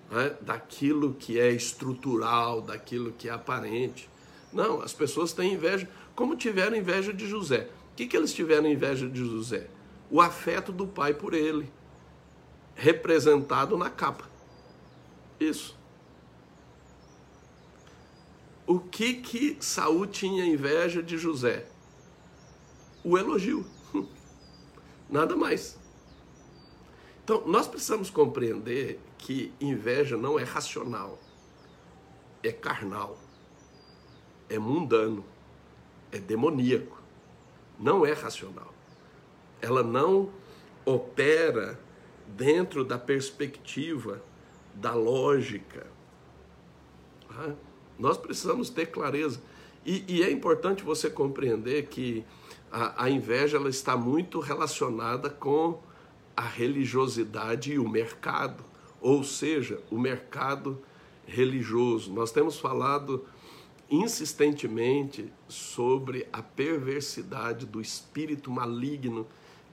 né, 0.09 0.35
daquilo 0.41 1.13
que 1.13 1.39
é 1.39 1.51
estrutural, 1.51 2.61
daquilo 2.61 3.11
que 3.11 3.29
é 3.29 3.31
aparente. 3.31 4.09
Não, 4.51 4.81
as 4.81 4.93
pessoas 4.93 5.33
têm 5.33 5.53
inveja, 5.53 5.89
como 6.15 6.35
tiveram 6.35 6.75
inveja 6.75 7.13
de 7.13 7.27
José. 7.27 7.69
O 7.91 7.95
que, 7.95 8.07
que 8.07 8.15
eles 8.15 8.33
tiveram 8.33 8.67
inveja 8.67 9.09
de 9.09 9.19
José? 9.19 9.67
O 10.09 10.21
afeto 10.21 10.71
do 10.71 10.85
pai 10.85 11.13
por 11.13 11.33
ele, 11.33 11.71
representado 12.75 13.77
na 13.77 13.89
capa. 13.89 14.29
Isso. 15.39 15.77
O 18.67 18.79
que 18.79 19.15
que 19.15 19.57
Saul 19.59 20.07
tinha 20.07 20.45
inveja 20.45 21.01
de 21.01 21.17
José? 21.17 21.65
O 23.03 23.17
elogio. 23.17 23.65
Nada 25.09 25.35
mais. 25.35 25.77
Então, 27.23 27.43
nós 27.47 27.67
precisamos 27.67 28.09
compreender 28.09 28.99
que 29.17 29.51
inveja 29.59 30.15
não 30.15 30.37
é 30.37 30.43
racional, 30.43 31.19
é 32.43 32.51
carnal 32.51 33.17
é 34.49 34.59
mundano, 34.59 35.25
é 36.11 36.19
demoníaco, 36.19 37.01
não 37.79 38.05
é 38.05 38.13
racional. 38.13 38.73
Ela 39.61 39.83
não 39.83 40.31
opera 40.85 41.79
dentro 42.27 42.83
da 42.83 42.97
perspectiva 42.97 44.21
da 44.73 44.93
lógica. 44.93 45.87
Ah, 47.29 47.53
nós 47.97 48.17
precisamos 48.17 48.69
ter 48.69 48.87
clareza. 48.87 49.41
E, 49.85 50.03
e, 50.07 50.23
é 50.23 50.31
importante 50.31 50.83
você 50.83 51.09
compreender 51.09 51.87
que 51.87 52.25
a, 52.75 53.05
a 53.05 53.09
inveja 53.09 53.55
ela 53.55 53.69
está 53.69 53.95
muito 53.95 54.41
relacionada 54.41 55.29
com 55.29 55.81
a 56.35 56.41
religiosidade 56.41 57.71
e 57.71 57.79
o 57.79 57.87
mercado, 57.87 58.65
ou 58.99 59.23
seja, 59.23 59.81
o 59.89 59.97
mercado 59.97 60.81
religioso. 61.25 62.11
Nós 62.11 62.33
temos 62.33 62.59
falado 62.59 63.25
insistentemente 63.89 65.31
sobre 65.47 66.27
a 66.33 66.41
perversidade 66.41 67.65
do 67.65 67.79
espírito 67.79 68.51
maligno 68.51 69.25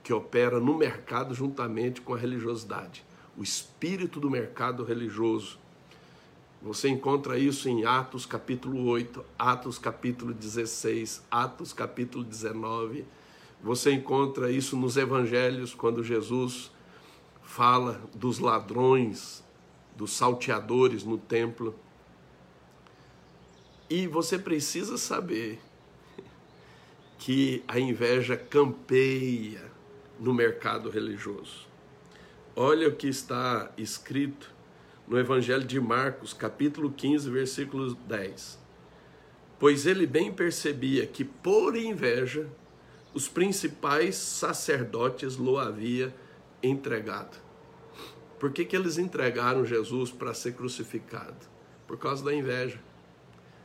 que 0.05 0.13
opera 0.13 0.61
no 0.61 0.79
mercado 0.79 1.35
juntamente 1.35 2.01
com 2.01 2.15
a 2.15 2.19
religiosidade. 2.19 3.05
O 3.37 3.43
espírito 3.43 4.21
do 4.21 4.31
mercado 4.31 4.85
religioso. 4.85 5.59
Você 6.63 6.89
encontra 6.89 7.37
isso 7.37 7.69
em 7.69 7.85
Atos 7.85 8.25
capítulo 8.25 8.85
8, 8.85 9.25
Atos 9.37 9.79
capítulo 9.79 10.33
16, 10.33 11.25
Atos 11.29 11.73
capítulo 11.73 12.23
19. 12.23 13.05
Você 13.61 13.91
encontra 13.91 14.49
isso 14.49 14.77
nos 14.77 14.97
evangelhos 14.97 15.75
quando 15.75 16.05
Jesus 16.05 16.71
fala 17.43 18.01
dos 18.15 18.39
ladrões, 18.39 19.43
dos 19.97 20.13
salteadores 20.13 21.03
no 21.03 21.19
templo 21.19 21.75
e 23.91 24.07
você 24.07 24.39
precisa 24.39 24.97
saber 24.97 25.61
que 27.19 27.65
a 27.67 27.81
inveja 27.81 28.37
campeia 28.37 29.69
no 30.19 30.33
mercado 30.33 30.89
religioso. 30.89 31.67
Olha 32.55 32.89
o 32.89 32.95
que 32.95 33.09
está 33.09 33.73
escrito 33.77 34.52
no 35.13 35.21
Evangelho 35.21 35.63
de 35.63 35.79
Marcos, 35.79 36.33
capítulo 36.33 36.91
15, 36.91 37.29
versículo 37.29 37.95
10. 37.95 38.59
Pois 39.59 39.85
ele 39.85 40.07
bem 40.07 40.33
percebia 40.33 41.07
que 41.07 41.23
por 41.23 41.77
inveja 41.77 42.49
os 43.13 43.29
principais 43.29 44.17
sacerdotes 44.17 45.37
lo 45.37 45.59
havia 45.59 46.15
entregado. 46.63 47.37
Por 48.41 48.53
que, 48.53 48.65
que 48.65 48.75
eles 48.75 48.97
entregaram 48.97 49.67
Jesus 49.67 50.11
para 50.11 50.33
ser 50.33 50.55
crucificado? 50.55 51.47
Por 51.87 51.99
causa 51.99 52.25
da 52.25 52.33
inveja. 52.33 52.81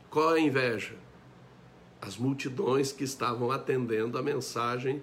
Qual 0.09 0.31
a 0.31 0.39
inveja? 0.41 0.95
As 2.01 2.17
multidões 2.17 2.91
que 2.91 3.05
estavam 3.05 3.53
atendendo 3.53 4.17
a 4.17 4.21
mensagem 4.21 5.01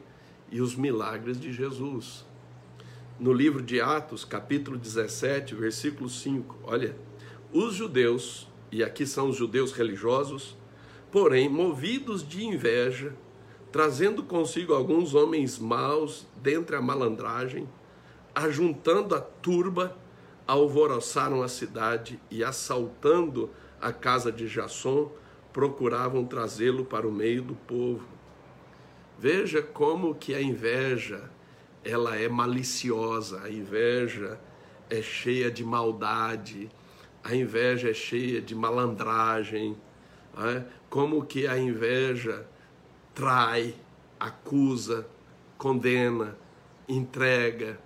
e 0.50 0.60
os 0.60 0.76
milagres 0.76 1.40
de 1.40 1.50
Jesus. 1.54 2.26
No 3.18 3.32
livro 3.32 3.62
de 3.62 3.80
Atos, 3.80 4.24
capítulo 4.24 4.76
17, 4.76 5.54
versículo 5.54 6.10
5, 6.10 6.58
olha, 6.64 6.96
os 7.52 7.72
judeus, 7.72 8.48
e 8.72 8.82
aqui 8.82 9.06
são 9.06 9.28
os 9.28 9.36
judeus 9.36 9.70
religiosos, 9.70 10.56
porém, 11.12 11.48
movidos 11.48 12.26
de 12.26 12.44
inveja, 12.44 13.14
trazendo 13.70 14.24
consigo 14.24 14.74
alguns 14.74 15.14
homens 15.14 15.60
maus 15.60 16.26
dentre 16.42 16.74
a 16.74 16.82
malandragem, 16.82 17.68
ajuntando 18.34 19.14
a 19.14 19.20
turba, 19.20 19.96
alvoroçaram 20.44 21.40
a 21.40 21.46
cidade 21.46 22.20
e 22.28 22.42
assaltando 22.42 23.48
a 23.80 23.92
casa 23.92 24.32
de 24.32 24.48
Jasson, 24.48 25.12
procuravam 25.52 26.24
trazê-lo 26.24 26.84
para 26.84 27.06
o 27.06 27.12
meio 27.12 27.42
do 27.42 27.54
povo. 27.54 28.08
Veja 29.16 29.62
como 29.62 30.16
que 30.16 30.34
a 30.34 30.42
inveja, 30.42 31.30
ela 31.84 32.16
é 32.16 32.28
maliciosa, 32.28 33.42
a 33.42 33.50
inveja 33.50 34.40
é 34.88 35.02
cheia 35.02 35.50
de 35.50 35.64
maldade, 35.64 36.70
a 37.22 37.34
inveja 37.34 37.90
é 37.90 37.94
cheia 37.94 38.40
de 38.40 38.54
malandragem, 38.54 39.76
é? 40.36 40.64
como 40.88 41.24
que 41.24 41.46
a 41.46 41.58
inveja 41.58 42.46
trai, 43.14 43.74
acusa, 44.18 45.06
condena, 45.56 46.36
entrega, 46.88 47.78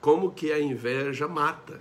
como 0.00 0.32
que 0.32 0.52
a 0.52 0.60
inveja 0.60 1.28
mata. 1.28 1.80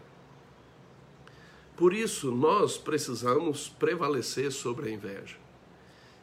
Por 1.75 1.93
isso, 1.93 2.31
nós 2.31 2.77
precisamos 2.77 3.67
prevalecer 3.67 4.51
sobre 4.51 4.89
a 4.89 4.93
inveja. 4.93 5.35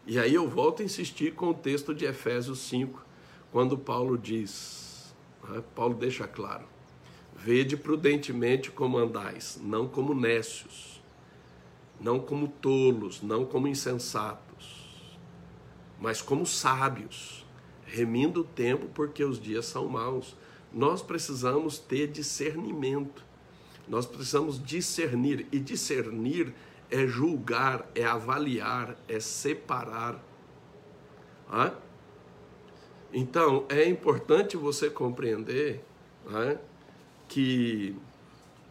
E 0.06 0.18
aí 0.18 0.34
eu 0.34 0.48
volto 0.48 0.80
a 0.80 0.84
insistir 0.84 1.34
com 1.34 1.50
o 1.50 1.54
texto 1.54 1.94
de 1.94 2.04
Efésios 2.04 2.60
5, 2.60 3.04
quando 3.52 3.76
Paulo 3.76 4.16
diz, 4.16 4.79
né, 5.50 5.64
Paulo 5.74 5.94
deixa 5.94 6.26
claro, 6.26 6.64
vede 7.34 7.76
prudentemente 7.76 8.70
como 8.70 8.98
andais, 8.98 9.58
não 9.62 9.88
como 9.88 10.14
nécios, 10.14 11.02
não 12.00 12.18
como 12.18 12.48
tolos, 12.48 13.22
não 13.22 13.44
como 13.44 13.68
insensatos, 13.68 15.18
mas 16.00 16.22
como 16.22 16.46
sábios, 16.46 17.44
remindo 17.84 18.40
o 18.40 18.44
tempo 18.44 18.86
porque 18.94 19.24
os 19.24 19.40
dias 19.40 19.66
são 19.66 19.88
maus. 19.88 20.36
nós 20.72 21.02
precisamos 21.02 21.78
ter 21.78 22.06
discernimento. 22.06 23.24
Nós 23.88 24.06
precisamos 24.06 24.62
discernir. 24.64 25.48
E 25.50 25.58
discernir 25.58 26.54
é 26.88 27.06
julgar, 27.08 27.90
é 27.92 28.04
avaliar, 28.04 28.96
é 29.08 29.18
separar. 29.18 30.22
Ah? 31.48 31.74
Então, 33.12 33.64
é 33.68 33.84
importante 33.88 34.56
você 34.56 34.88
compreender 34.88 35.80
ah, 36.28 36.56
que 37.28 37.96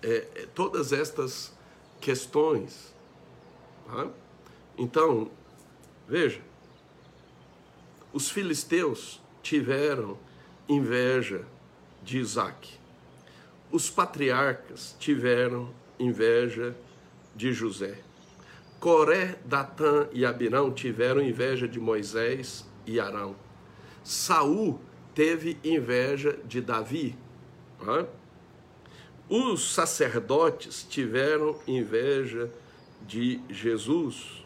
é, 0.01 0.27
é, 0.35 0.47
todas 0.55 0.93
estas 0.93 1.53
questões. 1.99 2.93
Ah, 3.89 4.07
então, 4.77 5.29
veja, 6.07 6.41
os 8.13 8.29
filisteus 8.29 9.21
tiveram 9.43 10.17
inveja 10.67 11.45
de 12.01 12.17
Isaac. 12.17 12.79
Os 13.71 13.89
patriarcas 13.89 14.95
tiveram 14.99 15.69
inveja 15.99 16.75
de 17.35 17.51
José. 17.51 17.99
Coré, 18.79 19.37
Datã 19.43 20.07
e 20.13 20.25
Abirão 20.25 20.71
tiveram 20.71 21.21
inveja 21.21 21.67
de 21.67 21.79
Moisés 21.79 22.65
e 22.85 22.99
Arão. 22.99 23.35
Saul 24.03 24.79
teve 25.13 25.57
inveja 25.63 26.37
de 26.45 26.61
Davi. 26.61 27.17
Os 29.27 29.73
sacerdotes 29.73 30.85
tiveram 30.89 31.59
inveja 31.67 32.51
de 33.05 33.41
Jesus. 33.49 34.43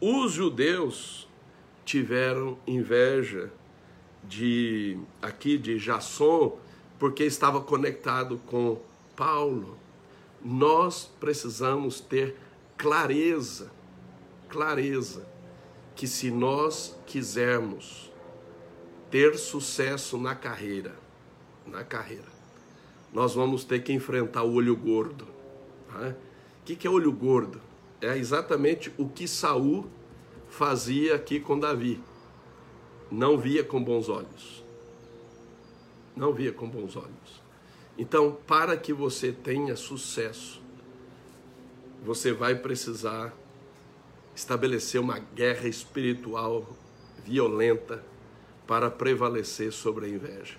Os 0.00 0.32
judeus 0.32 1.26
tiveram 1.84 2.58
inveja 2.66 3.50
de 4.22 4.98
aqui 5.22 5.56
de 5.56 5.78
Jasson, 5.78 6.58
porque 6.98 7.24
estava 7.24 7.60
conectado 7.60 8.38
com 8.46 8.78
Paulo. 9.14 9.78
Nós 10.44 11.10
precisamos 11.18 12.00
ter 12.00 12.36
clareza, 12.76 13.70
clareza 14.48 15.26
que 15.94 16.06
se 16.06 16.30
nós 16.30 16.94
quisermos 17.06 18.10
ter 19.10 19.36
sucesso 19.36 20.18
na 20.18 20.34
carreira, 20.34 20.94
na 21.66 21.84
carreira, 21.84 22.36
nós 23.12 23.34
vamos 23.34 23.64
ter 23.64 23.82
que 23.82 23.92
enfrentar 23.92 24.42
o 24.42 24.52
olho 24.54 24.76
gordo. 24.76 25.26
Tá? 25.88 26.14
O 26.60 26.64
que 26.64 26.86
é 26.86 26.90
olho 26.90 27.12
gordo? 27.12 27.60
É 28.00 28.16
exatamente 28.16 28.92
o 28.98 29.08
que 29.08 29.26
Saul 29.26 29.86
fazia 30.48 31.14
aqui 31.14 31.40
com 31.40 31.58
Davi 31.58 32.00
não 33.10 33.38
via 33.38 33.62
com 33.62 33.82
bons 33.82 34.08
olhos. 34.08 34.64
Não 36.14 36.32
via 36.32 36.52
com 36.52 36.68
bons 36.68 36.96
olhos. 36.96 37.42
Então, 37.96 38.36
para 38.46 38.76
que 38.76 38.92
você 38.92 39.32
tenha 39.32 39.76
sucesso, 39.76 40.60
você 42.04 42.32
vai 42.32 42.54
precisar 42.54 43.34
estabelecer 44.34 45.00
uma 45.00 45.18
guerra 45.18 45.68
espiritual 45.68 46.66
violenta 47.24 48.04
para 48.66 48.90
prevalecer 48.90 49.72
sobre 49.72 50.06
a 50.06 50.08
inveja. 50.08 50.56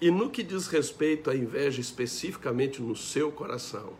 E 0.00 0.10
no 0.10 0.30
que 0.30 0.42
diz 0.42 0.66
respeito 0.66 1.30
à 1.30 1.36
inveja 1.36 1.80
especificamente 1.80 2.80
no 2.80 2.96
seu 2.96 3.30
coração, 3.30 3.92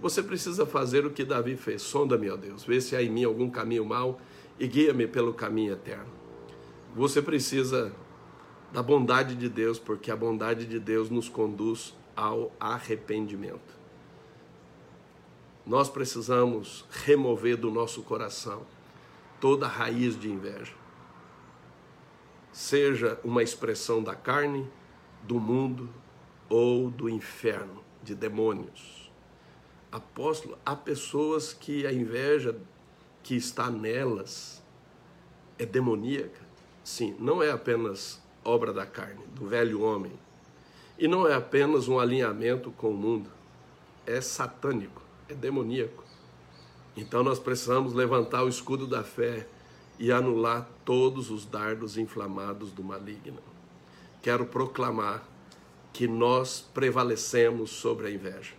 você 0.00 0.20
precisa 0.20 0.66
fazer 0.66 1.06
o 1.06 1.10
que 1.10 1.24
Davi 1.24 1.56
fez: 1.56 1.82
sonda-me, 1.82 2.28
ó 2.28 2.36
Deus, 2.36 2.64
vê 2.64 2.80
se 2.80 2.96
há 2.96 3.02
em 3.02 3.08
mim 3.08 3.22
algum 3.22 3.48
caminho 3.48 3.84
mau 3.84 4.20
e 4.58 4.66
guia-me 4.66 5.06
pelo 5.06 5.32
caminho 5.32 5.72
eterno. 5.74 6.10
Você 6.94 7.22
precisa 7.22 7.94
da 8.72 8.82
bondade 8.82 9.36
de 9.36 9.48
Deus, 9.48 9.78
porque 9.78 10.10
a 10.10 10.16
bondade 10.16 10.66
de 10.66 10.80
Deus 10.80 11.08
nos 11.08 11.28
conduz 11.28 11.94
ao 12.16 12.50
arrependimento. 12.58 13.80
Nós 15.64 15.88
precisamos 15.88 16.84
remover 16.90 17.56
do 17.56 17.70
nosso 17.70 18.02
coração 18.02 18.62
toda 19.40 19.68
raiz 19.68 20.18
de 20.18 20.28
inveja. 20.28 20.81
Seja 22.52 23.18
uma 23.24 23.42
expressão 23.42 24.02
da 24.02 24.14
carne, 24.14 24.70
do 25.22 25.40
mundo 25.40 25.88
ou 26.48 26.90
do 26.90 27.08
inferno, 27.08 27.82
de 28.02 28.14
demônios. 28.14 29.10
Apóstolo, 29.90 30.58
há 30.64 30.76
pessoas 30.76 31.52
que 31.52 31.86
a 31.86 31.92
inveja 31.92 32.56
que 33.22 33.34
está 33.34 33.70
nelas 33.70 34.62
é 35.58 35.64
demoníaca. 35.64 36.40
Sim, 36.84 37.16
não 37.18 37.42
é 37.42 37.50
apenas 37.50 38.20
obra 38.44 38.72
da 38.72 38.84
carne, 38.84 39.24
do 39.34 39.46
velho 39.46 39.80
homem. 39.82 40.12
E 40.98 41.08
não 41.08 41.26
é 41.26 41.34
apenas 41.34 41.88
um 41.88 41.98
alinhamento 41.98 42.70
com 42.72 42.90
o 42.90 42.96
mundo. 42.96 43.30
É 44.06 44.20
satânico, 44.20 45.02
é 45.28 45.34
demoníaco. 45.34 46.04
Então 46.96 47.22
nós 47.22 47.38
precisamos 47.38 47.94
levantar 47.94 48.42
o 48.42 48.48
escudo 48.48 48.86
da 48.86 49.02
fé 49.02 49.46
e 49.98 50.10
anular 50.10 50.68
todos 50.84 51.30
os 51.30 51.44
dardos 51.44 51.96
inflamados 51.96 52.70
do 52.72 52.82
maligno. 52.82 53.38
Quero 54.22 54.46
proclamar 54.46 55.22
que 55.92 56.06
nós 56.06 56.60
prevalecemos 56.72 57.70
sobre 57.70 58.08
a 58.08 58.10
inveja. 58.10 58.54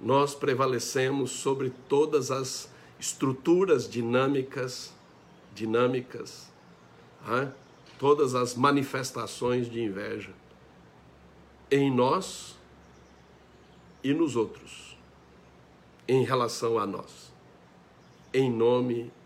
Nós 0.00 0.34
prevalecemos 0.34 1.30
sobre 1.30 1.72
todas 1.88 2.30
as 2.30 2.68
estruturas 2.98 3.88
dinâmicas, 3.88 4.92
dinâmicas 5.54 6.52
todas 7.98 8.34
as 8.34 8.54
manifestações 8.54 9.70
de 9.70 9.80
inveja 9.82 10.30
em 11.70 11.90
nós 11.90 12.56
e 14.02 14.12
nos 14.12 14.36
outros, 14.36 14.96
em 16.06 16.22
relação 16.22 16.78
a 16.78 16.86
nós, 16.86 17.32
em 18.32 18.50
nome 18.50 19.04
de 19.04 19.23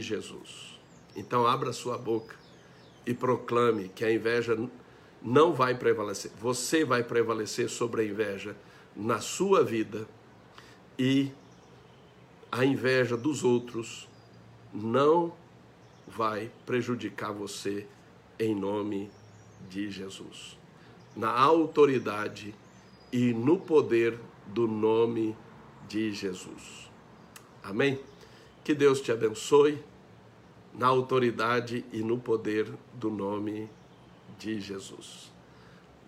Jesus. 0.00 0.78
Então, 1.14 1.46
abra 1.46 1.72
sua 1.72 1.96
boca 1.96 2.34
e 3.06 3.14
proclame 3.14 3.88
que 3.88 4.04
a 4.04 4.12
inveja 4.12 4.56
não 5.22 5.52
vai 5.52 5.74
prevalecer. 5.74 6.30
Você 6.40 6.84
vai 6.84 7.02
prevalecer 7.02 7.68
sobre 7.68 8.02
a 8.02 8.04
inveja 8.04 8.56
na 8.96 9.20
sua 9.20 9.62
vida 9.62 10.08
e 10.98 11.30
a 12.50 12.64
inveja 12.64 13.16
dos 13.16 13.44
outros 13.44 14.08
não 14.72 15.32
vai 16.06 16.50
prejudicar 16.66 17.32
você 17.32 17.86
em 18.38 18.54
nome 18.54 19.10
de 19.68 19.90
Jesus. 19.90 20.58
Na 21.16 21.30
autoridade 21.30 22.54
e 23.12 23.32
no 23.32 23.58
poder 23.58 24.18
do 24.46 24.66
nome 24.66 25.36
de 25.88 26.12
Jesus. 26.12 26.90
Amém? 27.62 28.09
Que 28.70 28.74
Deus 28.76 29.00
te 29.00 29.10
abençoe 29.10 29.82
na 30.72 30.86
autoridade 30.86 31.84
e 31.92 32.04
no 32.04 32.20
poder 32.20 32.72
do 32.94 33.10
nome 33.10 33.68
de 34.38 34.60
Jesus. 34.60 35.32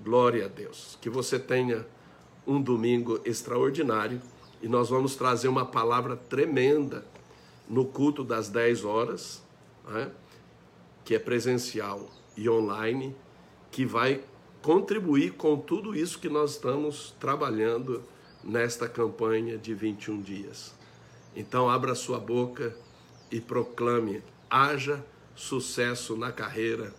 Glória 0.01 0.45
a 0.45 0.49
Deus. 0.49 0.97
Que 1.01 1.11
você 1.11 1.41
tenha 1.41 1.85
um 2.47 2.63
domingo 2.63 3.21
extraordinário 3.25 4.23
e 4.63 4.69
nós 4.69 4.91
vamos 4.91 5.17
trazer 5.17 5.49
uma 5.49 5.67
palavra 5.67 6.17
tremenda 6.17 7.05
no 7.69 7.85
culto 7.85 8.23
das 8.23 8.49
10 8.49 8.85
horas 8.85 9.43
né, 9.89 10.13
que 11.05 11.17
é 11.17 11.19
presencial 11.19 12.09
e 12.37 12.49
online, 12.49 13.13
que 13.73 13.85
vai 13.85 14.23
contribuir 14.63 15.33
com 15.33 15.57
tudo 15.57 15.97
isso 15.97 16.17
que 16.21 16.29
nós 16.29 16.53
estamos 16.53 17.13
trabalhando 17.19 18.05
nesta 18.45 18.89
campanha 18.89 19.59
de 19.59 19.75
21 19.75 20.21
dias. 20.21 20.81
Então, 21.35 21.69
abra 21.69 21.95
sua 21.95 22.19
boca 22.19 22.75
e 23.31 23.41
proclame: 23.41 24.23
haja 24.51 25.05
sucesso 25.35 26.17
na 26.17 26.31
carreira 26.31 26.95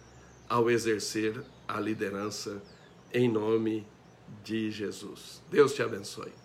ao 0.49 0.69
exercer 0.69 1.43
a 1.67 1.79
liderança 1.79 2.61
em 3.13 3.29
nome 3.29 3.87
de 4.43 4.71
Jesus. 4.71 5.41
Deus 5.49 5.73
te 5.73 5.83
abençoe. 5.83 6.42